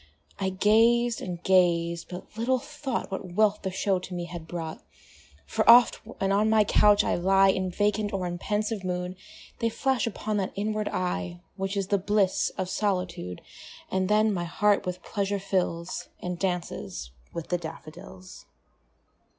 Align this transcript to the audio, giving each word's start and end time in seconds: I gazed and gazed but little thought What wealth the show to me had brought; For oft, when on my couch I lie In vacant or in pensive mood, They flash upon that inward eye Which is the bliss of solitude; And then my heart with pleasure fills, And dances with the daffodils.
I 0.39 0.49
gazed 0.49 1.21
and 1.21 1.43
gazed 1.43 2.07
but 2.09 2.35
little 2.35 2.57
thought 2.57 3.11
What 3.11 3.33
wealth 3.33 3.59
the 3.61 3.69
show 3.69 3.99
to 3.99 4.13
me 4.15 4.25
had 4.25 4.47
brought; 4.47 4.81
For 5.45 5.63
oft, 5.69 5.97
when 6.03 6.31
on 6.31 6.49
my 6.49 6.63
couch 6.63 7.03
I 7.03 7.13
lie 7.13 7.49
In 7.49 7.69
vacant 7.69 8.11
or 8.11 8.25
in 8.25 8.39
pensive 8.39 8.83
mood, 8.83 9.15
They 9.59 9.69
flash 9.69 10.07
upon 10.07 10.37
that 10.37 10.53
inward 10.55 10.89
eye 10.89 11.39
Which 11.55 11.77
is 11.77 11.89
the 11.89 11.99
bliss 11.99 12.49
of 12.57 12.67
solitude; 12.67 13.43
And 13.91 14.09
then 14.09 14.33
my 14.33 14.45
heart 14.45 14.87
with 14.87 15.03
pleasure 15.03 15.37
fills, 15.37 16.09
And 16.19 16.39
dances 16.39 17.11
with 17.31 17.49
the 17.49 17.59
daffodils. 17.59 18.47